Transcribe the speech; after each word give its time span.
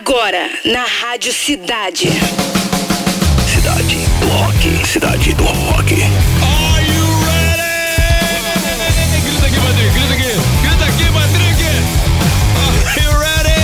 Agora, 0.00 0.48
na 0.64 0.84
Rádio 0.84 1.32
Cidade. 1.32 2.08
Cidade 3.52 3.96
do 4.20 4.28
Rock. 4.28 4.86
Cidade 4.86 5.34
do 5.34 5.42
Rock. 5.42 5.92
Are 5.92 6.86
you 6.86 7.04
ready? 7.26 8.38
Grita 9.24 9.46
aqui, 9.48 9.58
Patrick. 9.58 9.90
Grita 9.98 10.14
aqui. 10.14 10.30
Grita 10.62 10.84
aqui, 10.84 11.04
Patrick. 11.12 11.64
Are 12.62 13.02
you 13.02 13.10
ready? 13.18 13.58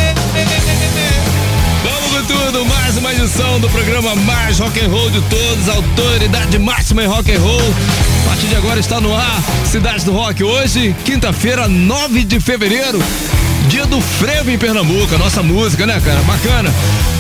Vamos 1.85 2.11
com 2.11 2.25
tudo. 2.27 2.65
Mais 2.67 2.97
uma 2.97 3.13
edição 3.13 3.61
do 3.61 3.71
programa 3.71 4.17
mais 4.17 4.59
rock 4.59 4.81
and 4.81 4.89
roll 4.89 5.11
de 5.11 5.21
todos. 5.23 5.69
Autoridade 5.69 6.59
máxima 6.59 7.05
em 7.05 7.07
rock 7.07 7.31
and 7.33 7.39
roll. 7.39 7.75
A 8.25 8.29
partir 8.31 8.49
de 8.49 8.57
agora 8.57 8.81
está 8.81 9.01
no 9.01 9.15
ar. 9.15 9.41
Cidade 9.65 10.05
do 10.05 10.11
Rock. 10.11 10.43
Hoje, 10.43 10.97
quinta-feira, 11.05 11.69
9 11.69 12.25
de 12.25 12.41
fevereiro. 12.41 13.01
Dia 13.75 13.87
do 13.87 14.01
frevo 14.01 14.53
em 14.53 14.57
Pernambuco, 14.57 15.13
a 15.17 15.19
nossa 15.19 15.43
música, 15.43 15.85
né, 15.85 16.01
cara? 16.01 16.21
Bacana. 16.23 16.73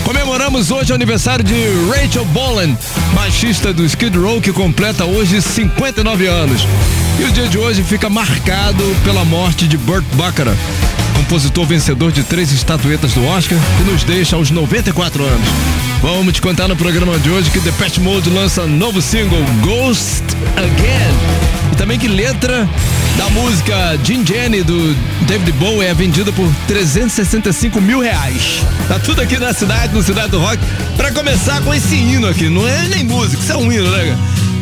Comemoramos 0.05 0.71
hoje 0.71 0.93
o 0.93 0.95
aniversário 0.95 1.45
de 1.45 1.53
Rachel 1.91 2.25
Bolan, 2.27 2.79
baixista 3.13 3.73
do 3.73 3.85
Skid 3.85 4.17
Row, 4.17 4.41
que 4.41 4.53
completa 4.53 5.05
hoje 5.05 5.43
59 5.43 6.29
anos. 6.29 6.65
E 7.19 7.25
o 7.25 7.33
dia 7.33 7.49
de 7.49 7.59
hoje 7.59 7.83
fica 7.83 8.09
marcado 8.09 8.85
pela 9.03 9.25
morte 9.25 9.67
de 9.67 9.77
Burt 9.77 10.05
Bacharach, 10.13 10.57
compositor 11.15 11.67
vencedor 11.67 12.13
de 12.13 12.23
três 12.23 12.53
estatuetas 12.53 13.13
do 13.13 13.25
Oscar, 13.25 13.59
que 13.77 13.83
nos 13.85 14.05
deixa 14.05 14.37
aos 14.37 14.51
94 14.51 15.25
anos. 15.25 15.49
Vamos 16.03 16.35
te 16.35 16.43
contar 16.43 16.69
no 16.69 16.77
programa 16.77 17.19
de 17.19 17.31
hoje 17.31 17.51
que 17.51 17.61
Depeche 17.61 18.01
Mode 18.01 18.29
lança 18.29 18.67
novo 18.67 19.01
single 19.01 19.43
Ghost 19.63 20.23
Again. 20.57 21.73
E 21.73 21.77
também 21.77 21.99
que 21.99 22.07
letra 22.07 22.69
da 23.17 23.29
música 23.31 23.99
Jim 24.05 24.25
Jenny 24.27 24.63
do 24.63 24.95
David 25.23 25.53
Bowie 25.53 25.87
é 25.87 25.95
vendida 25.95 26.31
por 26.33 26.47
365 26.67 27.81
mil 27.81 28.01
reais. 28.01 28.61
Tá 28.89 28.99
tudo 28.99 29.23
aqui 29.23 29.39
na 29.39 29.55
cidade, 29.55 29.95
no 29.95 30.03
Cidade 30.03 30.31
do 30.31 30.41
Rock. 30.41 30.59
Pra 30.97 31.11
começar 31.13 31.63
com 31.63 31.73
esse 31.73 31.95
hino 31.95 32.29
aqui, 32.29 32.49
não 32.49 32.69
é 32.69 32.89
nem 32.89 33.05
música, 33.05 33.43
isso 33.43 33.53
é 33.53 33.57
um 33.57 33.73
hino, 33.73 33.91
né? 33.91 34.17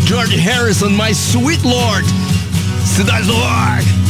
George 0.07 0.37
Harrison, 0.37 0.91
My 0.91 1.11
Sweet 1.11 1.67
Lord. 1.67 2.09
Cidade 2.85 3.27
do 3.27 3.35
Rock. 3.35 4.02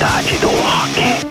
Sociedade 0.00 0.38
do 0.38 0.48
Rock. 0.48 1.29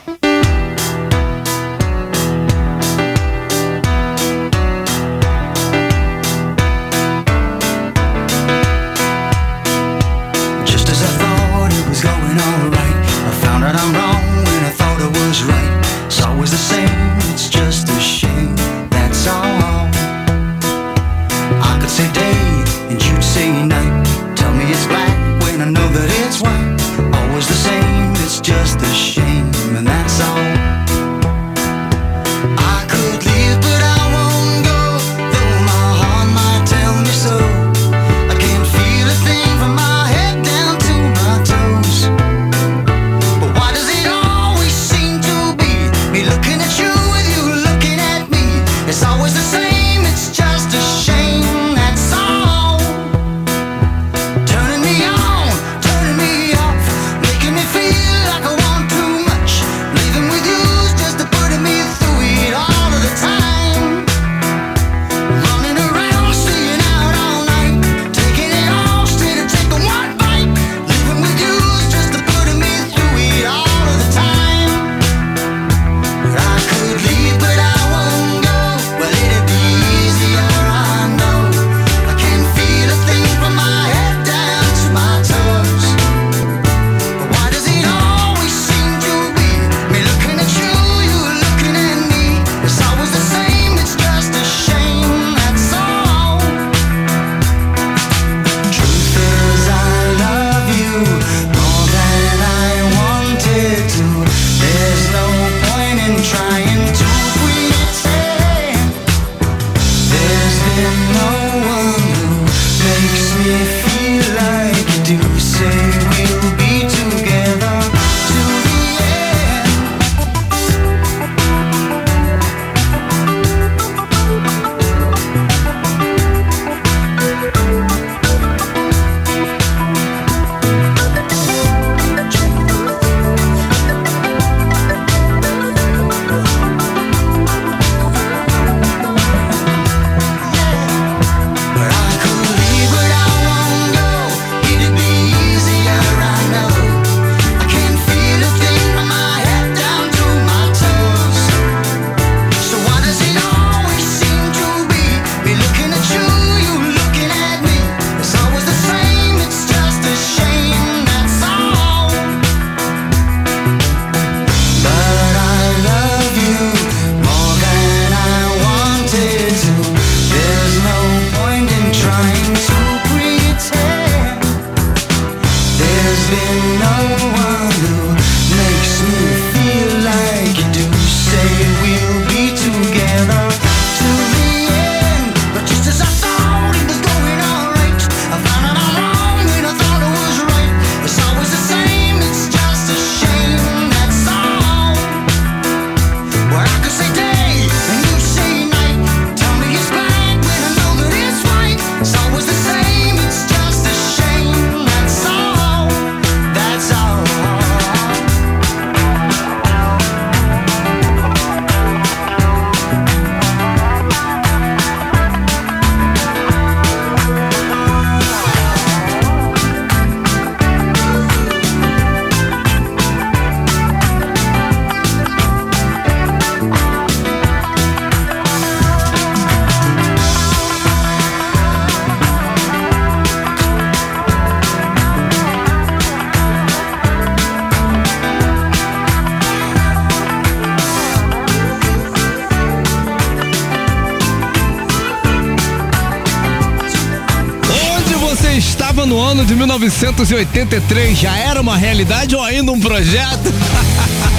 1983 249.79 251.17
já 251.17 251.37
era 251.37 251.61
uma 251.61 251.77
realidade 251.77 252.35
ou 252.35 252.43
ainda 252.43 252.71
um 252.71 252.79
projeto? 252.79 253.53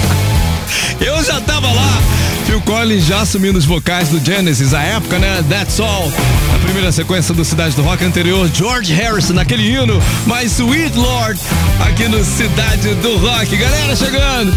Eu 1.01 1.23
já 1.23 1.41
tava 1.41 1.67
lá. 1.67 2.01
Phil 2.45 2.61
Collins 2.61 3.05
já 3.05 3.21
assumindo 3.21 3.57
os 3.57 3.65
vocais 3.65 4.09
do 4.09 4.23
Genesis 4.23 4.73
à 4.73 4.81
época, 4.83 5.17
né? 5.17 5.43
That's 5.49 5.79
All. 5.79 6.11
A 6.55 6.59
primeira 6.59 6.91
sequência 6.91 7.33
do 7.33 7.43
Cidade 7.43 7.75
do 7.75 7.81
Rock 7.81 8.03
anterior, 8.05 8.49
George 8.53 8.93
Harrison 8.93 9.33
naquele 9.33 9.67
hino, 9.67 10.01
mas 10.27 10.59
Sweet 10.59 10.95
Lord 10.95 11.39
aqui 11.87 12.07
no 12.07 12.23
Cidade 12.23 12.93
do 12.95 13.17
Rock. 13.17 13.55
Galera 13.57 13.95
chegando. 13.95 14.55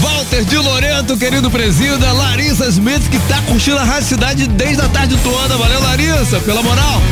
Walter 0.00 0.44
de 0.44 0.56
Loreto, 0.56 1.16
querido 1.16 1.50
presida, 1.50 2.12
Larissa 2.12 2.66
Smith, 2.68 3.08
que 3.10 3.18
tá 3.20 3.40
curtindo 3.42 3.78
a 3.78 3.84
Rádio 3.84 4.08
Cidade 4.08 4.46
desde 4.46 4.82
a 4.82 4.88
tarde 4.88 5.16
toda. 5.24 5.56
Valeu, 5.56 5.80
Larissa, 5.82 6.38
pela 6.40 6.62
moral. 6.62 7.02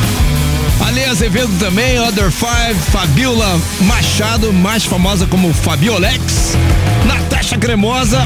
Ale 0.84 1.04
Azevedo 1.04 1.52
também, 1.58 1.98
Other 2.00 2.30
Five, 2.30 2.74
Fabiola 2.92 3.60
Machado, 3.80 4.52
mais 4.52 4.84
famosa 4.84 5.26
como 5.26 5.52
Fabiolex, 5.52 6.56
Natasha 7.06 7.56
Cremosa, 7.56 8.20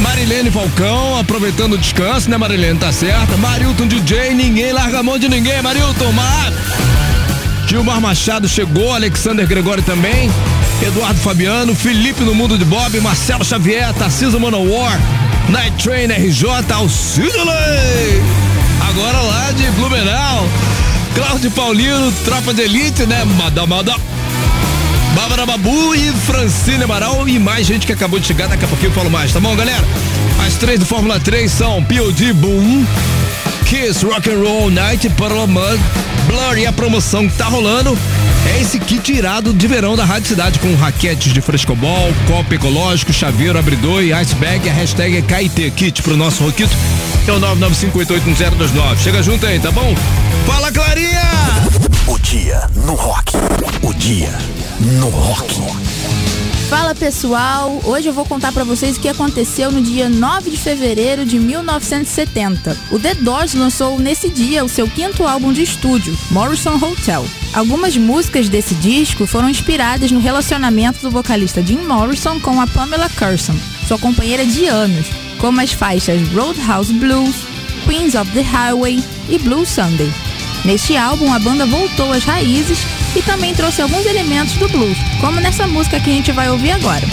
Marilene 0.00 0.50
Falcão, 0.50 1.18
aproveitando 1.18 1.74
o 1.74 1.78
descanso, 1.78 2.28
né, 2.28 2.36
Marilene? 2.36 2.78
Tá 2.78 2.92
certa. 2.92 3.36
Marilton 3.36 3.86
DJ, 3.86 4.34
ninguém 4.34 4.72
larga 4.72 4.98
a 4.98 5.02
mão 5.02 5.18
de 5.18 5.28
ninguém, 5.28 5.62
Marilton, 5.62 6.12
mas. 6.12 6.54
Gilmar 7.68 8.00
Machado 8.00 8.48
chegou, 8.48 8.92
Alexander 8.92 9.46
Gregório 9.46 9.82
também, 9.82 10.30
Eduardo 10.82 11.18
Fabiano, 11.20 11.74
Felipe 11.74 12.22
no 12.22 12.34
Mundo 12.34 12.58
de 12.58 12.64
Bob, 12.64 13.00
Marcelo 13.00 13.44
Xavier, 13.44 13.94
Tarcísio 13.94 14.38
Manowar, 14.38 15.00
Night 15.48 15.82
Train 15.82 16.08
RJ, 16.08 16.70
Alcides 16.70 17.32
Agora 18.88 19.20
lá 19.22 19.52
de 19.52 19.70
Blumenau. 19.70 20.46
Cláudio 21.14 21.50
Paulino, 21.50 22.12
Tropa 22.24 22.54
de 22.54 22.62
Elite, 22.62 23.06
né? 23.06 23.24
Madamada. 23.24 23.94
Bárbara 25.14 25.44
Babu 25.44 25.94
e 25.94 26.10
Francine 26.26 26.84
Amaral 26.84 27.28
e 27.28 27.38
mais 27.38 27.66
gente 27.66 27.86
que 27.86 27.92
acabou 27.92 28.18
de 28.18 28.26
chegar, 28.26 28.48
daqui 28.48 28.64
a 28.64 28.68
pouquinho 28.68 28.88
eu 28.88 28.94
falo 28.94 29.10
mais, 29.10 29.32
tá 29.32 29.38
bom, 29.38 29.54
galera? 29.54 29.84
As 30.46 30.54
três 30.54 30.78
do 30.78 30.86
Fórmula 30.86 31.20
3 31.20 31.50
são 31.52 31.84
POD 31.84 32.32
Boom, 32.32 32.86
Kiss 33.66 34.04
Rock 34.06 34.30
and 34.30 34.38
Roll 34.38 34.70
Night, 34.70 35.08
Parliament, 35.10 35.78
Blur 36.26 36.56
e 36.56 36.66
a 36.66 36.72
promoção 36.72 37.28
que 37.28 37.36
tá 37.36 37.44
rolando 37.44 37.96
é 38.46 38.60
esse 38.60 38.78
kit 38.80 39.12
irado 39.12 39.52
de 39.52 39.66
verão 39.66 39.96
da 39.96 40.04
Rádio 40.04 40.28
Cidade 40.28 40.58
com 40.58 40.74
raquetes 40.74 41.32
de 41.32 41.40
frescobol, 41.40 42.12
copo 42.26 42.52
ecológico, 42.54 43.12
chaveiro, 43.12 43.58
abridor 43.58 44.02
e 44.02 44.12
iceberg. 44.12 44.68
A 44.68 44.72
hashtag 44.72 45.16
é 45.16 45.22
KIT 45.22 45.70
Kit 45.72 46.02
pro 46.02 46.16
nosso 46.16 46.42
Roquito, 46.42 46.74
que 47.24 47.30
é 47.30 47.34
o 47.34 47.40
995881029. 47.40 48.98
Chega 48.98 49.22
junto 49.22 49.46
aí, 49.46 49.60
tá 49.60 49.70
bom? 49.70 49.94
Fala, 50.46 50.72
Clarinha! 50.72 51.22
O 52.06 52.18
dia 52.18 52.66
no 52.84 52.94
rock. 52.94 53.32
O 53.82 53.94
dia 53.94 54.30
no 54.80 55.08
rock. 55.08 55.60
Fala 56.68 56.94
pessoal, 56.94 57.80
hoje 57.84 58.08
eu 58.08 58.14
vou 58.14 58.24
contar 58.24 58.50
pra 58.50 58.64
vocês 58.64 58.96
o 58.96 59.00
que 59.00 59.08
aconteceu 59.08 59.70
no 59.70 59.82
dia 59.82 60.08
9 60.08 60.50
de 60.50 60.56
fevereiro 60.56 61.26
de 61.26 61.38
1970. 61.38 62.76
O 62.90 62.98
The 62.98 63.14
Doors 63.14 63.54
lançou 63.54 63.98
nesse 63.98 64.30
dia 64.30 64.64
o 64.64 64.68
seu 64.68 64.88
quinto 64.88 65.26
álbum 65.26 65.52
de 65.52 65.62
estúdio, 65.62 66.16
Morrison 66.30 66.76
Hotel. 66.76 67.26
Algumas 67.54 67.98
músicas 67.98 68.48
desse 68.48 68.74
disco 68.74 69.26
foram 69.26 69.48
inspiradas 69.48 70.10
no 70.10 70.20
relacionamento 70.20 71.00
do 71.02 71.10
vocalista 71.10 71.62
Jim 71.62 71.80
Morrison 71.80 72.40
com 72.40 72.58
a 72.58 72.66
Pamela 72.66 73.10
Curson, 73.10 73.54
sua 73.86 73.98
companheira 73.98 74.46
de 74.46 74.66
anos, 74.66 75.08
como 75.38 75.60
as 75.60 75.70
faixas 75.70 76.26
Roadhouse 76.28 76.92
Blues, 76.94 77.36
Queens 77.86 78.14
of 78.14 78.30
the 78.30 78.40
Highway 78.40 79.04
e 79.28 79.38
Blue 79.38 79.66
Sunday. 79.66 80.10
Neste 80.64 80.96
álbum, 80.96 81.30
a 81.32 81.38
banda 81.38 81.66
voltou 81.66 82.12
às 82.12 82.24
raízes 82.24 82.78
e 83.14 83.20
também 83.20 83.54
trouxe 83.54 83.82
alguns 83.82 84.06
elementos 84.06 84.54
do 84.54 84.68
blues, 84.68 84.96
como 85.20 85.38
nessa 85.40 85.66
música 85.66 86.00
que 86.00 86.08
a 86.08 86.14
gente 86.14 86.32
vai 86.32 86.48
ouvir 86.48 86.70
agora. 86.70 87.06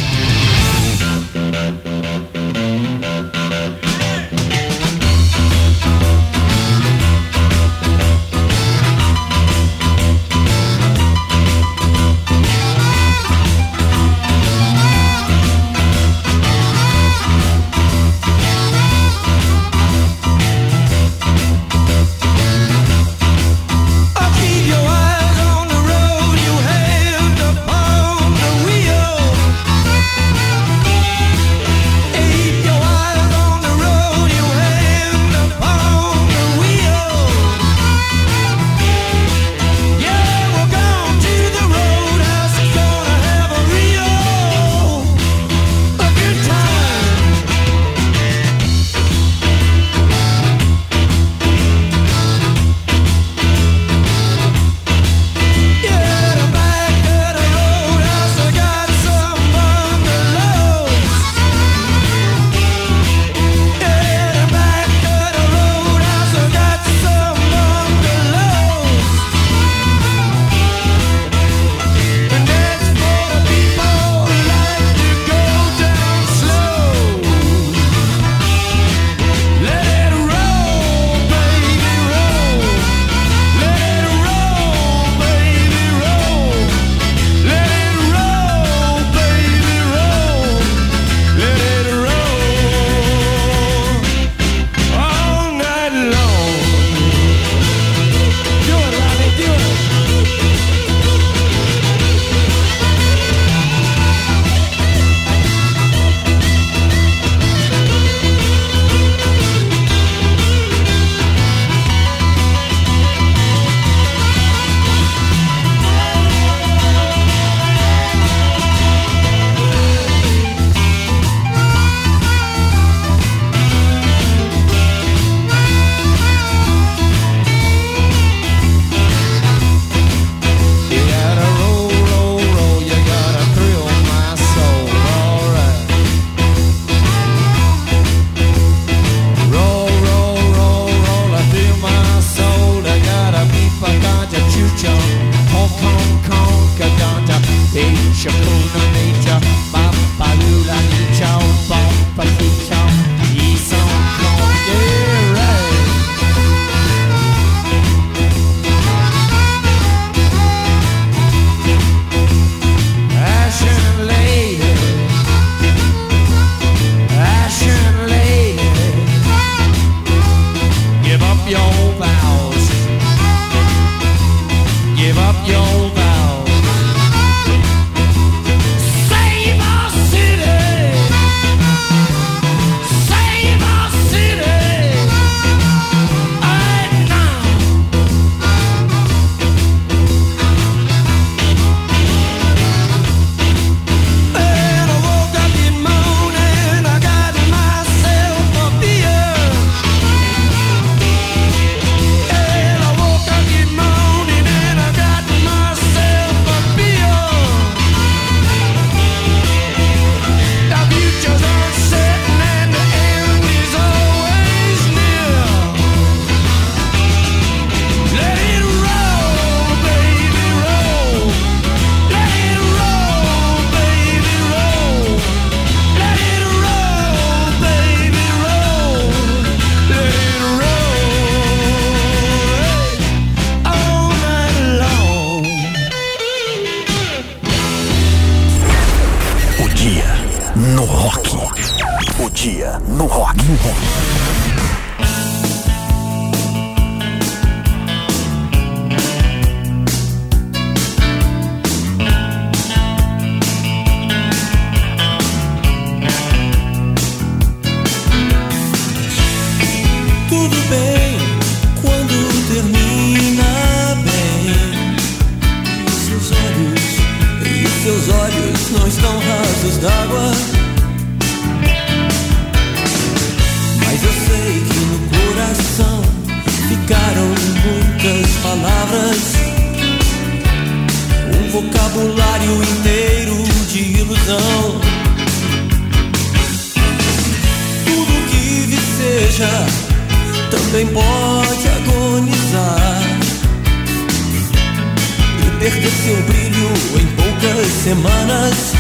semanas. 297.90 298.74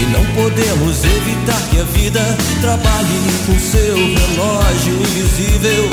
E 0.00 0.04
não 0.10 0.24
podemos 0.34 1.04
evitar 1.04 1.62
que 1.70 1.80
a 1.80 1.84
vida 1.84 2.20
trabalhe 2.60 3.20
com 3.46 3.56
seu 3.60 3.94
relógio 3.94 4.94
invisível, 4.94 5.90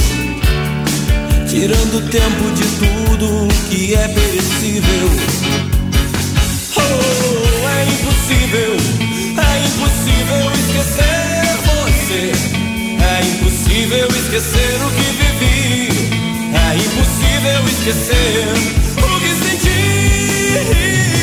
tirando 1.47 2.09
tempo 2.09 2.43
de 2.55 2.65
tudo 2.81 3.47
que 3.69 3.93
é 3.93 4.07
perecível. 4.07 5.09
Oh, 6.77 7.69
é 7.69 7.83
impossível, 7.83 8.73
é 9.37 9.53
impossível 9.67 10.43
esquecer 10.63 11.51
você. 11.69 12.31
É 12.99 13.21
impossível 13.27 14.07
esquecer 14.07 14.81
o 14.81 14.89
que 14.89 15.03
vivi. 15.21 16.20
É 16.71 16.77
impossível 16.77 17.65
esquecer 17.65 18.47
o 18.95 19.19
que 19.19 19.27
senti. 19.43 21.20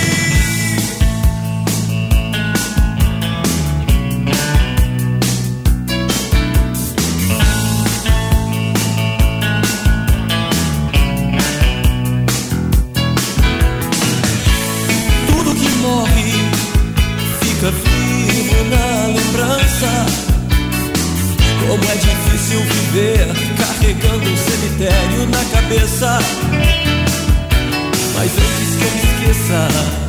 up 29.50 30.07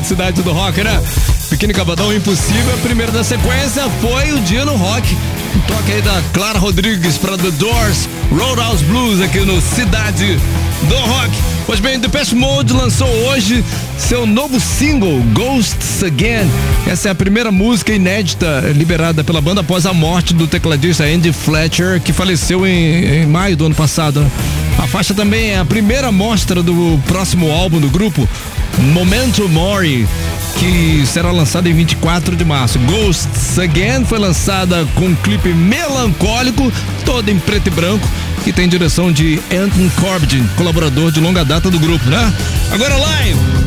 na 0.00 0.04
cidade, 0.04 0.42
do 0.42 0.52
rock, 0.52 0.82
né? 0.82 1.02
Pequeno 1.50 1.74
Cabadão 1.74 2.12
Impossível, 2.12 2.74
a 2.74 2.78
primeira 2.78 3.12
da 3.12 3.22
sequência 3.22 3.82
foi 4.00 4.32
o 4.32 4.40
Dia 4.40 4.64
no 4.64 4.74
Rock. 4.76 5.14
Um 5.54 5.60
toque 5.60 5.92
aí 5.92 6.00
da 6.00 6.22
Clara 6.32 6.58
Rodrigues 6.58 7.18
para 7.18 7.36
The 7.36 7.50
Doors, 7.52 8.08
Roadhouse 8.30 8.84
Blues 8.84 9.20
aqui 9.20 9.40
no 9.40 9.60
Cidade 9.60 10.38
do 10.88 10.96
Rock. 10.96 11.30
Pois 11.66 11.80
bem, 11.80 11.98
Depeche 11.98 12.34
Mode 12.34 12.72
lançou 12.72 13.08
hoje 13.08 13.62
seu 13.98 14.26
novo 14.26 14.58
single, 14.58 15.20
Ghosts 15.34 16.02
Again. 16.02 16.50
Essa 16.86 17.08
é 17.08 17.12
a 17.12 17.14
primeira 17.14 17.52
música 17.52 17.92
inédita 17.92 18.72
liberada 18.74 19.22
pela 19.22 19.40
banda 19.40 19.60
após 19.60 19.84
a 19.84 19.92
morte 19.92 20.32
do 20.32 20.46
tecladista 20.46 21.04
Andy 21.04 21.32
Fletcher, 21.32 22.00
que 22.00 22.12
faleceu 22.12 22.66
em, 22.66 23.22
em 23.22 23.26
maio 23.26 23.56
do 23.56 23.66
ano 23.66 23.74
passado. 23.74 24.24
A 24.78 24.86
faixa 24.86 25.12
também 25.12 25.50
é 25.50 25.58
a 25.58 25.64
primeira 25.64 26.10
mostra 26.10 26.62
do 26.62 26.98
próximo 27.06 27.52
álbum 27.52 27.78
do 27.78 27.90
grupo, 27.90 28.26
Momento 28.78 29.48
Mori, 29.48 30.08
que 30.58 31.04
será 31.06 31.30
lançada 31.30 31.68
em 31.68 31.74
24 31.74 32.36
de 32.36 32.44
março. 32.44 32.78
Ghosts 32.80 33.58
Again 33.58 34.04
foi 34.04 34.18
lançada 34.18 34.86
com 34.94 35.06
um 35.06 35.14
clipe 35.14 35.52
melancólico, 35.52 36.72
todo 37.04 37.28
em 37.28 37.38
preto 37.38 37.68
e 37.68 37.70
branco, 37.70 38.08
que 38.44 38.52
tem 38.52 38.68
direção 38.68 39.12
de 39.12 39.40
Anton 39.52 39.88
Corbijn, 40.00 40.48
colaborador 40.56 41.10
de 41.10 41.20
longa 41.20 41.44
data 41.44 41.70
do 41.70 41.78
grupo, 41.78 42.08
né? 42.08 42.32
Agora 42.72 42.96
live! 42.96 43.59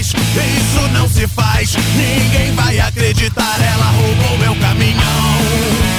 Isso 0.00 0.88
não 0.92 1.08
se 1.08 1.26
faz. 1.26 1.74
Ninguém 1.96 2.54
vai 2.54 2.78
acreditar, 2.80 3.56
ela 3.60 3.90
roubou 3.92 4.38
meu 4.38 4.54
caminhão. 4.56 5.95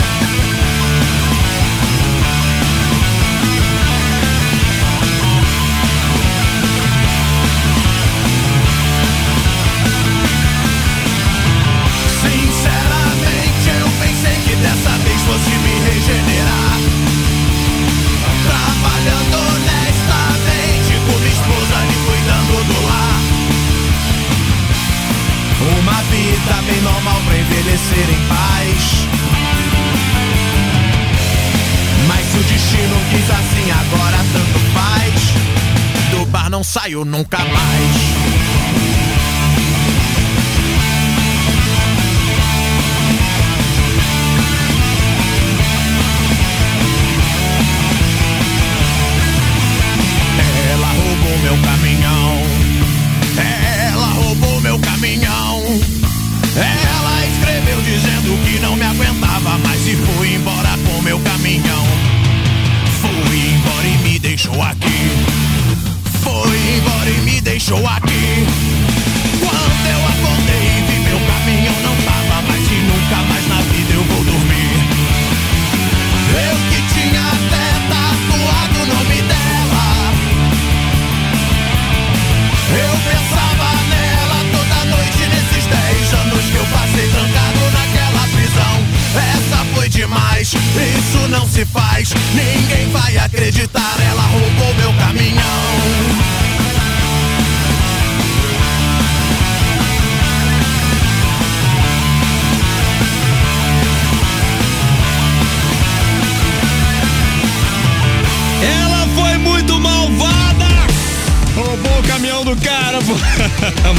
Saio 36.68 37.06
nunca 37.06 37.38
mais. 37.38 38.27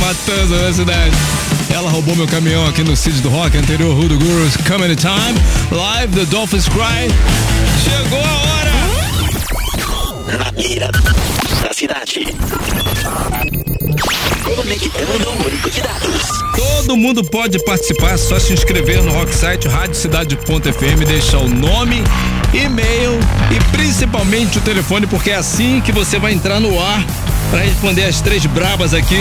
Matanza 0.09 0.57
na 0.63 0.73
cidade. 0.73 1.15
Ela 1.71 1.91
roubou 1.91 2.17
meu 2.17 2.27
caminhão 2.27 2.67
aqui 2.67 2.83
no 2.83 2.97
Cid 2.97 3.21
do 3.21 3.29
Rock, 3.29 3.59
anterior 3.59 3.95
Who 3.95 4.09
The 4.09 4.15
Gurus, 4.15 4.57
Coming 4.57 4.95
Time, 4.95 5.39
live 5.71 6.15
The 6.15 6.25
Dolphins 6.25 6.67
Cry. 6.67 7.13
Chegou 7.85 8.19
a 8.19 8.39
hora! 8.41 8.73
Na 10.39 10.51
mira 10.53 10.91
da 11.63 11.75
cidade. 11.75 12.27
Conectando 14.45 15.31
o 15.31 15.37
banco 15.43 15.71
de 15.71 15.83
dados. 15.83 16.23
Todo 16.57 16.97
mundo 16.97 17.23
pode 17.23 17.63
participar, 17.67 18.17
só 18.17 18.39
se 18.39 18.55
inscrever 18.55 19.03
no 19.03 19.13
Rocksite 19.13 19.69
radiocidade.fm, 19.69 21.05
deixar 21.07 21.41
o 21.41 21.49
nome, 21.51 22.03
e-mail 22.55 23.21
e 23.55 23.77
principalmente 23.77 24.57
o 24.57 24.63
telefone, 24.63 25.07
porque 25.07 25.33
é 25.33 25.37
assim 25.37 25.83
que 25.83 25.93
você 25.93 26.19
vai 26.19 26.33
entrar 26.33 26.61
no 26.61 26.81
ar 26.81 27.05
para 27.51 27.61
responder 27.63 28.05
as 28.05 28.21
três 28.21 28.45
brabas 28.47 28.93
aqui, 28.93 29.17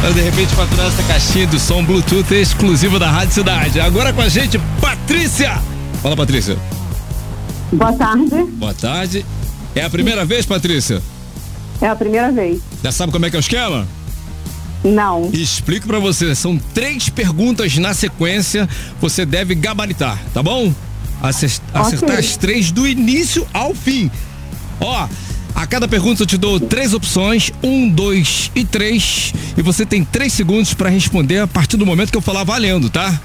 para 0.00 0.10
de 0.12 0.20
repente 0.20 0.54
faturar 0.54 0.86
essa 0.86 1.02
caixinha 1.02 1.46
do 1.46 1.58
som 1.58 1.84
Bluetooth 1.84 2.32
exclusiva 2.34 2.98
da 2.98 3.10
Rádio 3.10 3.34
Cidade. 3.34 3.80
Agora 3.80 4.12
com 4.12 4.20
a 4.20 4.28
gente, 4.28 4.58
Patrícia! 4.80 5.60
Fala, 6.02 6.16
Patrícia. 6.16 6.56
Boa 7.72 7.92
tarde. 7.92 8.44
Boa 8.52 8.74
tarde. 8.74 9.26
É 9.74 9.84
a 9.84 9.90
primeira 9.90 10.24
vez, 10.24 10.44
Patrícia? 10.46 11.02
É 11.80 11.86
a 11.88 11.96
primeira 11.96 12.30
vez. 12.30 12.60
Já 12.84 12.92
sabe 12.92 13.10
como 13.10 13.26
é 13.26 13.30
que 13.30 13.36
é 13.36 13.38
o 13.38 13.40
esquema? 13.40 13.86
Não. 14.84 15.30
Explico 15.32 15.86
pra 15.86 15.98
você, 15.98 16.34
são 16.34 16.58
três 16.74 17.08
perguntas 17.08 17.76
na 17.78 17.94
sequência, 17.94 18.68
você 19.00 19.24
deve 19.24 19.54
gabaritar, 19.54 20.18
tá 20.34 20.42
bom? 20.42 20.72
Acer- 21.22 21.52
Acertar 21.72 22.18
as 22.18 22.36
três 22.36 22.70
do 22.72 22.86
início 22.86 23.46
ao 23.52 23.74
fim. 23.74 24.10
Ó, 24.80 25.08
a 25.62 25.66
cada 25.66 25.86
pergunta 25.86 26.22
eu 26.22 26.26
te 26.26 26.36
dou 26.36 26.58
três 26.58 26.92
opções, 26.92 27.52
um, 27.62 27.88
dois 27.88 28.50
e 28.52 28.64
três, 28.64 29.32
e 29.56 29.62
você 29.62 29.86
tem 29.86 30.04
três 30.04 30.32
segundos 30.32 30.74
pra 30.74 30.88
responder 30.88 31.38
a 31.38 31.46
partir 31.46 31.76
do 31.76 31.86
momento 31.86 32.10
que 32.10 32.16
eu 32.16 32.22
falar 32.22 32.42
valendo, 32.42 32.90
tá? 32.90 33.20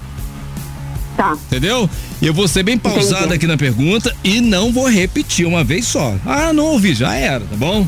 Tá. 1.16 1.36
Entendeu? 1.48 1.90
E 2.22 2.28
eu 2.28 2.34
vou 2.36 2.48
ser 2.48 2.62
bem 2.62 2.78
pausado 2.78 3.22
Entendi. 3.22 3.34
aqui 3.34 3.48
na 3.48 3.58
pergunta 3.58 4.16
e 4.24 4.40
não 4.40 4.72
vou 4.72 4.88
repetir 4.88 5.48
uma 5.48 5.64
vez 5.64 5.88
só. 5.88 6.14
Ah, 6.24 6.54
não 6.54 6.66
ouvi, 6.66 6.94
já 6.94 7.16
era, 7.16 7.40
tá 7.40 7.56
bom? 7.56 7.88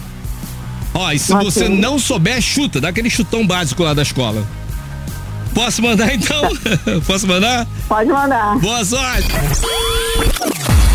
Ó, 0.95 1.11
e 1.11 1.19
se 1.19 1.31
Ok. 1.31 1.45
você 1.45 1.69
não 1.69 1.99
souber, 1.99 2.41
chuta, 2.41 2.81
dá 2.81 2.89
aquele 2.89 3.09
chutão 3.11 3.45
básico 3.45 3.83
lá 3.83 3.93
da 3.93 4.01
escola. 4.01 4.43
Posso 5.53 5.79
mandar 5.83 6.11
então? 6.11 6.41
Posso 7.05 7.27
mandar? 7.27 7.67
Pode 7.87 8.09
mandar. 8.09 8.57
Boa 8.57 8.83
sorte! 8.83 9.27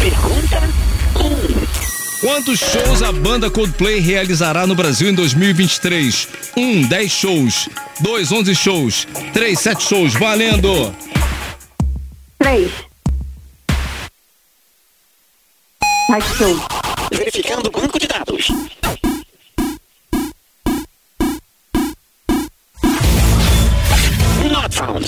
Pergunta 0.00 0.60
Quantos 2.24 2.58
shows 2.58 3.02
a 3.02 3.12
banda 3.12 3.50
Coldplay 3.50 4.00
realizará 4.00 4.66
no 4.66 4.74
Brasil 4.74 5.10
em 5.10 5.14
2023? 5.14 6.26
1. 6.56 6.62
Um, 6.62 6.82
10 6.88 7.12
shows. 7.12 7.68
2. 8.00 8.32
11 8.32 8.54
shows. 8.54 9.06
3. 9.34 9.60
7 9.60 9.82
shows. 9.82 10.14
Valendo! 10.14 10.96
Três. 12.38 12.72
Right 16.08 16.26
show. 16.38 16.56
verificando 17.12 17.66
o 17.66 17.70
banco 17.70 17.98
de 17.98 18.06
dados. 18.06 18.48
Not 24.50 24.74
found. 24.74 25.06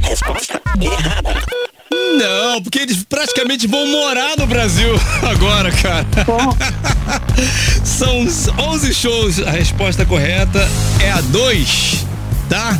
Resposta 0.00 0.62
errada. 0.80 1.59
Não, 2.18 2.62
porque 2.62 2.80
eles 2.80 3.04
praticamente 3.04 3.66
vão 3.66 3.86
morar 3.86 4.36
no 4.36 4.46
Brasil 4.46 4.90
agora, 5.22 5.70
cara. 5.72 6.06
Bom, 6.26 6.56
São 7.84 8.26
11 8.72 8.94
shows. 8.94 9.38
A 9.46 9.50
resposta 9.50 10.04
correta 10.04 10.66
é 11.00 11.10
a 11.10 11.20
2, 11.20 12.06
tá? 12.48 12.78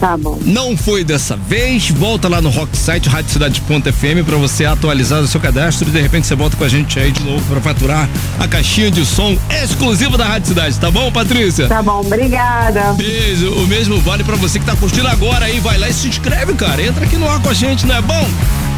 Tá 0.00 0.16
bom. 0.16 0.38
Não 0.44 0.76
foi 0.76 1.02
dessa 1.02 1.36
vez, 1.36 1.90
volta 1.90 2.28
lá 2.28 2.42
no 2.42 2.50
Rock 2.50 2.76
Site, 2.76 3.08
radiocidade.fm 3.08 4.24
pra 4.26 4.36
você 4.36 4.66
atualizar 4.66 5.22
o 5.22 5.26
seu 5.26 5.40
cadastro 5.40 5.88
e 5.88 5.90
de 5.90 6.00
repente 6.00 6.26
você 6.26 6.34
volta 6.34 6.56
com 6.56 6.64
a 6.64 6.68
gente 6.68 6.98
aí 6.98 7.10
de 7.10 7.22
novo 7.22 7.42
pra 7.48 7.60
faturar 7.60 8.08
a 8.38 8.46
caixinha 8.46 8.90
de 8.90 9.06
som 9.06 9.36
exclusiva 9.62 10.18
da 10.18 10.26
Rádio 10.26 10.48
Cidade, 10.48 10.78
tá 10.78 10.90
bom, 10.90 11.10
Patrícia? 11.10 11.66
Tá 11.66 11.82
bom, 11.82 12.00
obrigada. 12.00 12.92
Beijo, 12.92 13.52
o 13.52 13.66
mesmo 13.66 13.98
vale 14.00 14.22
pra 14.22 14.36
você 14.36 14.58
que 14.58 14.66
tá 14.66 14.76
curtindo 14.76 15.08
agora 15.08 15.46
aí, 15.46 15.60
vai 15.60 15.78
lá 15.78 15.88
e 15.88 15.94
se 15.94 16.08
inscreve, 16.08 16.52
cara, 16.54 16.82
entra 16.82 17.04
aqui 17.04 17.16
no 17.16 17.28
ar 17.28 17.40
com 17.40 17.48
a 17.48 17.54
gente, 17.54 17.86
não 17.86 17.96
é 17.96 18.02
bom? 18.02 18.28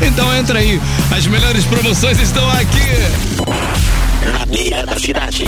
Então 0.00 0.34
entra 0.36 0.60
aí, 0.60 0.80
as 1.10 1.26
melhores 1.26 1.64
promoções 1.64 2.20
estão 2.20 2.48
aqui. 2.50 3.48
Na 4.32 4.46
beira 4.46 4.86
da 4.86 4.98
cidade. 4.98 5.44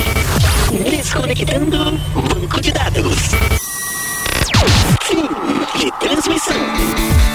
Desconectando 0.90 2.00
banco 2.14 2.60
de 2.60 2.72
dados. 2.72 3.30
Fim 5.02 5.49
de 5.80 5.90
transmissão. 5.92 7.29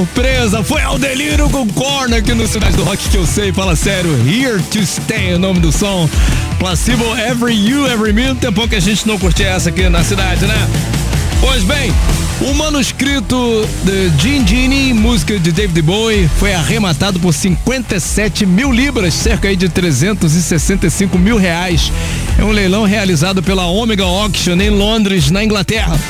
Surpresa, 0.00 0.64
foi 0.64 0.80
ao 0.80 0.98
delírio 0.98 1.50
com 1.50 1.66
corno 1.68 2.16
aqui 2.16 2.32
no 2.32 2.46
Cidade 2.48 2.74
do 2.74 2.82
Rock 2.84 3.06
que 3.10 3.18
eu 3.18 3.26
sei, 3.26 3.52
fala 3.52 3.76
sério. 3.76 4.10
Here 4.26 4.62
to 4.62 4.82
Stay 4.86 5.32
é 5.32 5.34
o 5.34 5.38
nome 5.38 5.60
do 5.60 5.70
som. 5.70 6.08
Placebo 6.58 7.04
Every 7.18 7.54
You, 7.54 7.86
Every 7.86 8.14
Me. 8.14 8.34
Tem 8.34 8.50
pouco 8.50 8.70
que 8.70 8.76
a 8.76 8.80
gente 8.80 9.06
não 9.06 9.18
curtia 9.18 9.48
essa 9.48 9.68
aqui 9.68 9.90
na 9.90 10.02
cidade, 10.02 10.46
né? 10.46 10.68
Pois 11.42 11.64
bem, 11.64 11.92
o 12.40 12.54
manuscrito 12.54 13.68
de 13.84 14.10
Gin 14.18 14.46
Genie, 14.46 14.94
música 14.94 15.38
de 15.38 15.52
David 15.52 15.82
Bowie, 15.82 16.30
foi 16.38 16.54
arrematado 16.54 17.20
por 17.20 17.34
57 17.34 18.46
mil 18.46 18.72
libras, 18.72 19.12
cerca 19.12 19.48
aí 19.48 19.56
de 19.56 19.68
365 19.68 21.18
mil 21.18 21.36
reais. 21.36 21.92
É 22.38 22.44
um 22.44 22.52
leilão 22.52 22.84
realizado 22.84 23.42
pela 23.42 23.66
Omega 23.66 24.04
Auction 24.04 24.54
em 24.54 24.70
Londres, 24.70 25.30
na 25.30 25.44
Inglaterra. 25.44 26.00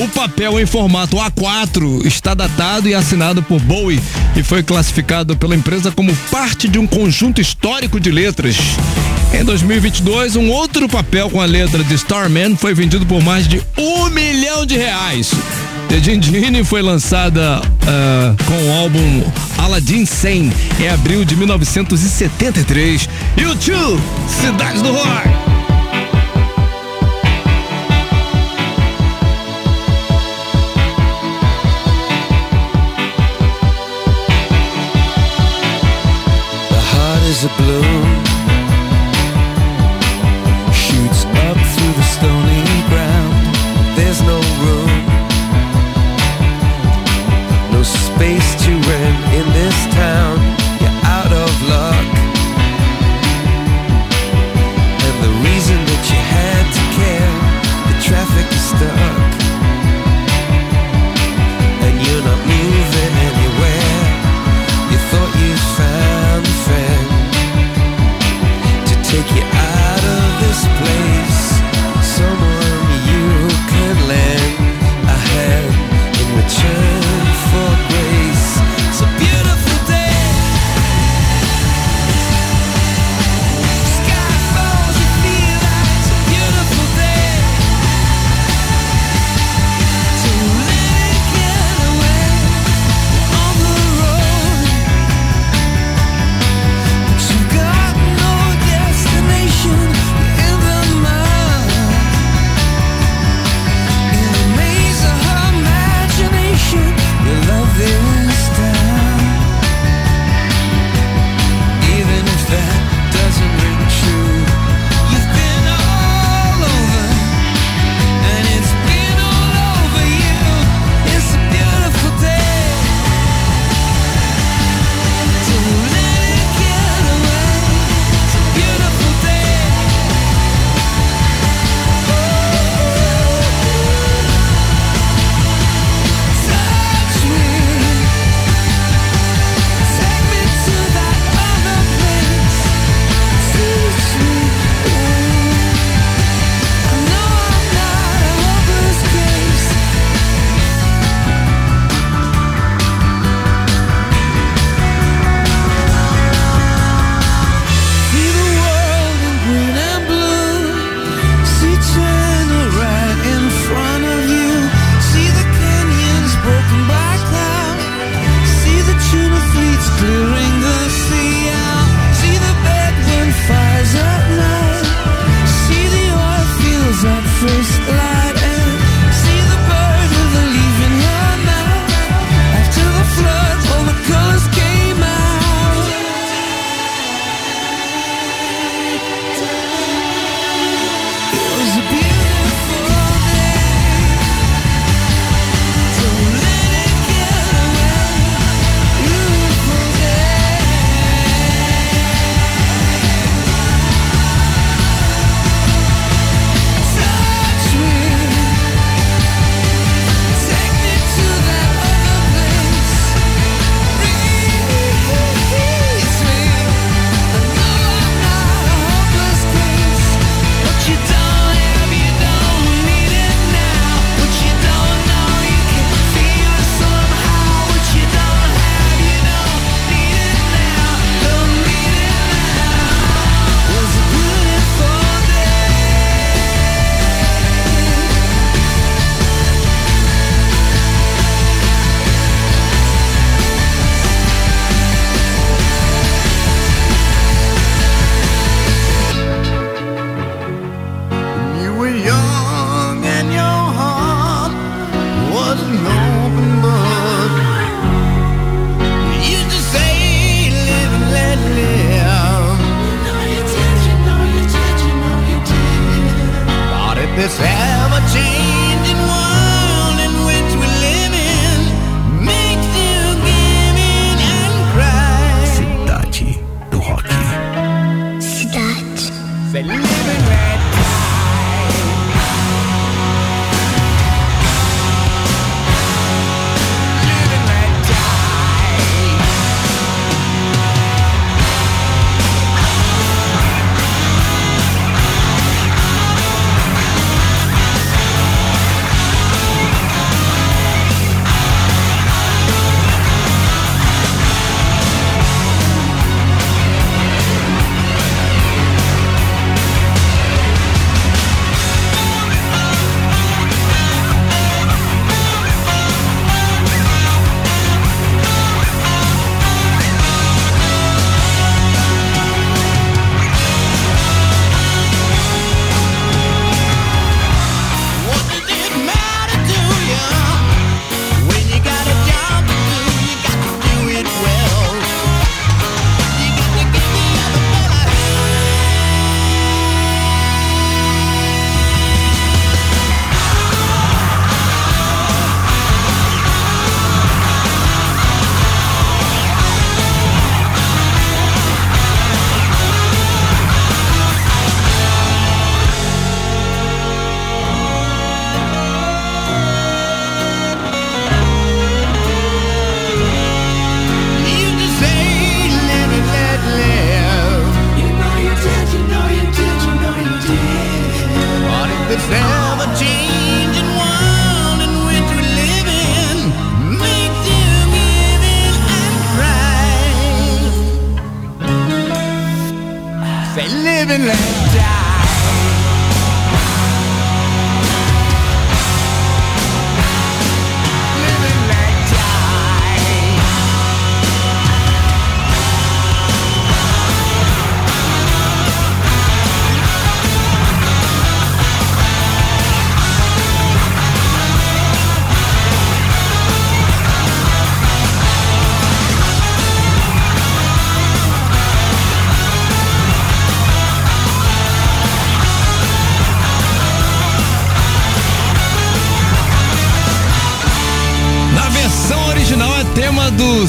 O 0.00 0.08
papel 0.08 0.58
em 0.58 0.66
formato 0.66 1.16
A4 1.16 2.04
está 2.06 2.34
datado 2.34 2.88
e 2.88 2.94
assinado 2.94 3.42
por 3.42 3.60
Bowie 3.60 4.00
e 4.34 4.42
foi 4.42 4.62
classificado 4.62 5.36
pela 5.36 5.54
empresa 5.54 5.90
como 5.90 6.14
parte 6.30 6.66
de 6.68 6.78
um 6.78 6.86
conjunto 6.86 7.40
histórico 7.40 8.00
de 8.00 8.10
letras. 8.10 8.56
Em 9.32 9.44
2022, 9.44 10.36
um 10.36 10.50
outro 10.50 10.88
papel 10.88 11.30
com 11.30 11.40
a 11.40 11.46
letra 11.46 11.82
de 11.84 11.94
Starman 11.94 12.56
foi 12.56 12.74
vendido 12.74 13.06
por 13.06 13.22
mais 13.22 13.46
de 13.46 13.62
um 13.78 14.08
milhão 14.10 14.66
de 14.66 14.76
reais. 14.76 15.30
The 15.88 16.00
Gingini 16.00 16.64
foi 16.64 16.82
lançada 16.82 17.60
ah, 17.86 18.34
com 18.46 18.68
o 18.68 18.72
álbum 18.78 19.22
Aladdin 19.58 20.06
100 20.06 20.52
em 20.80 20.88
abril 20.88 21.24
de 21.24 21.36
1973. 21.36 23.08
YouTube, 23.36 24.00
Cidade 24.40 24.82
do 24.82 24.92
Rock. 24.92 25.51
A 37.44 37.48
balloon 37.58 37.81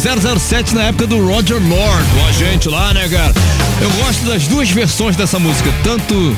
007 0.03 0.75
na 0.75 0.83
época 0.83 1.07
do 1.07 1.25
Roger 1.25 1.55
Lord, 1.55 2.03
o 2.17 2.27
agente 2.27 2.67
lá, 2.67 2.93
né, 2.93 3.07
cara? 3.07 3.33
Eu 3.79 3.89
gosto 4.03 4.25
das 4.25 4.45
duas 4.47 4.69
versões 4.69 5.15
dessa 5.15 5.39
música, 5.39 5.73
tanto 5.81 6.35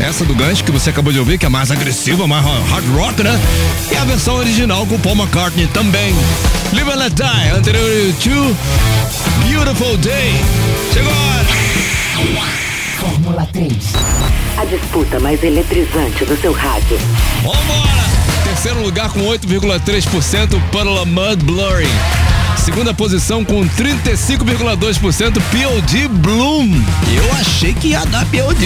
essa 0.00 0.24
do 0.24 0.34
Guns, 0.34 0.62
que 0.62 0.72
você 0.72 0.88
acabou 0.88 1.12
de 1.12 1.18
ouvir, 1.18 1.36
que 1.36 1.44
é 1.44 1.48
mais 1.50 1.70
agressiva, 1.70 2.26
mais 2.26 2.42
hard 2.42 2.88
rock, 2.96 3.22
né? 3.22 3.38
E 3.90 3.96
a 3.96 4.04
versão 4.06 4.36
original 4.36 4.86
com 4.86 4.98
Paul 4.98 5.14
McCartney 5.14 5.66
também. 5.66 6.14
Live 6.72 6.90
and 6.90 6.94
Let 6.94 7.12
Die, 7.12 7.50
anterior 7.54 8.14
to 8.14 8.56
Beautiful 9.46 9.98
Day. 9.98 10.32
Chegou! 10.94 11.12
Fórmula 12.98 13.46
3. 13.52 13.72
A 14.56 14.64
disputa 14.64 15.20
mais 15.20 15.42
eletrizante 15.42 16.24
do 16.24 16.40
seu 16.40 16.54
rádio. 16.54 16.98
Vambora! 17.42 17.92
Terceiro 18.44 18.82
lugar 18.82 19.10
com 19.10 19.20
8,3%, 19.20 20.58
Puddle 20.70 21.04
Mud 21.04 21.44
Blurry. 21.44 21.88
Segunda 22.64 22.94
posição 22.94 23.44
com 23.44 23.68
35,2% 23.68 25.32
POD 25.50 26.08
Bloom. 26.08 26.70
Eu 27.12 27.32
achei 27.40 27.74
que 27.74 27.88
ia 27.88 28.04
dar 28.06 28.24
POD. 28.26 28.64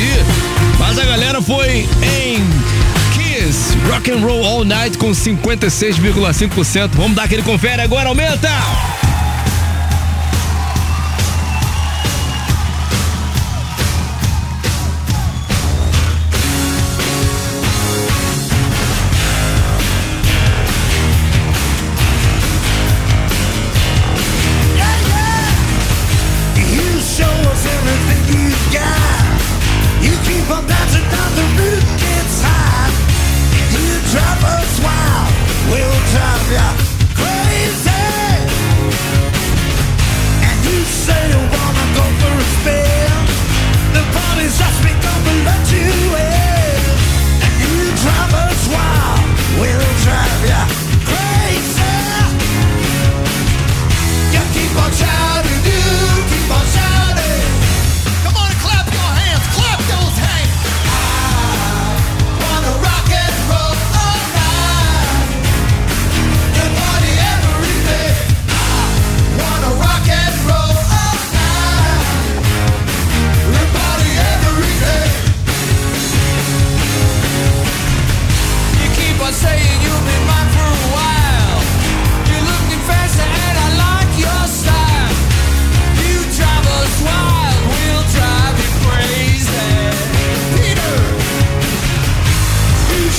Mas 0.79 0.99
a 0.99 1.05
galera 1.07 1.41
foi 1.41 1.89
em 2.03 2.45
Kiss 3.15 3.75
Rock 3.91 4.11
and 4.11 4.19
Roll 4.19 4.45
All 4.45 4.65
Night 4.67 4.99
com 4.99 5.13
56,5%. 5.13 6.91
Vamos 6.93 7.17
dar 7.17 7.25
aquele 7.25 7.43
confere 7.43 7.81
agora, 7.81 8.11
aumenta! 8.11 8.96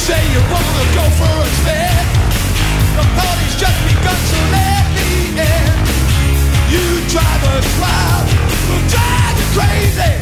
say 0.07 0.23
you 0.31 0.39
wanna 0.39 0.85
go 0.95 1.05
for 1.19 1.33
a 1.43 1.49
spin. 1.59 2.05
The 2.95 3.05
party's 3.19 3.55
just 3.59 3.79
begun 3.87 4.19
so 4.31 4.39
let 4.55 4.85
me 4.95 5.09
in. 5.51 5.73
You 6.71 6.85
drive 7.11 7.43
a 7.51 7.55
wild, 7.81 8.27
we'll 8.67 8.87
drive 8.87 9.35
you 9.39 9.47
crazy. 9.55 10.13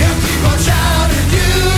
Yeah, 0.00 0.14
keep 0.24 0.42
on 0.50 0.58
shouting 0.66 1.28
you 1.36 1.77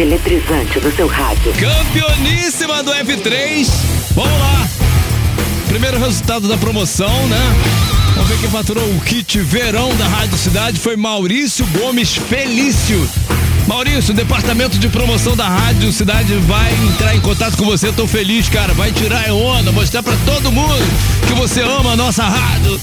eletrizante 0.00 0.78
do 0.80 0.94
seu 0.94 1.06
rádio. 1.06 1.52
Campeoníssima 1.54 2.82
do 2.82 2.92
F3. 2.92 3.68
Vamos 4.14 4.38
lá. 4.38 4.68
Primeiro 5.68 5.98
resultado 5.98 6.48
da 6.48 6.56
promoção, 6.56 7.26
né? 7.28 7.56
Vamos 8.14 8.28
ver 8.30 8.38
quem 8.38 8.50
faturou 8.50 8.84
o 8.84 9.00
kit 9.00 9.38
verão 9.40 9.94
da 9.96 10.06
Rádio 10.08 10.38
Cidade 10.38 10.78
foi 10.80 10.96
Maurício 10.96 11.66
Gomes 11.66 12.16
Felício. 12.16 13.08
Maurício, 13.66 14.12
o 14.12 14.16
departamento 14.16 14.78
de 14.78 14.88
promoção 14.88 15.36
da 15.36 15.46
Rádio 15.46 15.92
Cidade 15.92 16.34
vai 16.46 16.72
entrar 16.84 17.14
em 17.14 17.20
contato 17.20 17.56
com 17.56 17.64
você. 17.64 17.88
Eu 17.88 17.92
tô 17.92 18.06
feliz, 18.06 18.48
cara. 18.48 18.72
Vai 18.72 18.90
tirar 18.90 19.28
a 19.28 19.34
onda, 19.34 19.70
mostrar 19.70 20.02
para 20.02 20.16
todo 20.24 20.50
mundo 20.50 20.74
que 21.26 21.34
você 21.34 21.60
ama 21.60 21.92
a 21.92 21.96
nossa 21.96 22.24
rádio. 22.24 22.80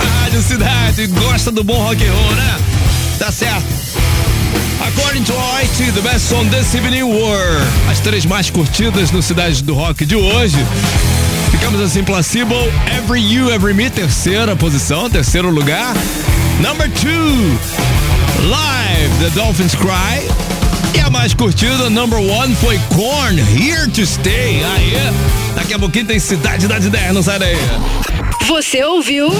A 0.00 0.22
Rádio 0.22 0.42
Cidade 0.42 1.06
gosta 1.08 1.50
do 1.50 1.64
bom 1.64 1.82
rock 1.82 2.04
and 2.06 2.12
roll, 2.12 2.32
né? 2.32 2.58
Tá 3.18 3.32
certo. 3.32 3.81
According 4.96 5.24
to 5.24 5.32
IT, 5.32 5.94
the 5.94 6.02
best 6.02 6.28
song 6.28 6.50
this 6.50 6.74
evening 6.74 7.08
were 7.08 7.58
as 7.90 7.98
três 8.00 8.26
mais 8.26 8.50
curtidas 8.50 9.10
no 9.10 9.22
Cidade 9.22 9.62
do 9.62 9.72
Rock 9.74 10.04
de 10.04 10.14
hoje. 10.14 10.56
Ficamos 11.50 11.80
assim, 11.80 12.04
Placebo, 12.04 12.54
Every 12.98 13.20
You, 13.20 13.50
Every 13.50 13.72
Me, 13.72 13.88
terceira 13.88 14.54
posição, 14.54 15.08
terceiro 15.08 15.50
lugar. 15.50 15.94
Number 16.60 16.90
two, 16.90 17.58
Live, 18.48 19.18
The 19.20 19.30
Dolphins 19.30 19.74
Cry. 19.74 20.28
E 20.94 21.00
a 21.00 21.08
mais 21.08 21.32
curtida, 21.32 21.88
number 21.88 22.18
one, 22.18 22.54
foi 22.56 22.78
Korn, 22.94 23.40
Here 23.40 23.90
to 23.90 24.04
Stay. 24.06 24.62
Aí, 24.62 24.92
daqui 25.54 25.72
a 25.72 25.78
pouquinho 25.78 26.04
tem 26.04 26.18
Cidade 26.18 26.68
das 26.68 26.84
10, 26.84 27.14
não 27.14 27.22
sai 27.22 27.38
daí. 27.38 27.56
Você 28.46 28.84
ouviu? 28.84 29.32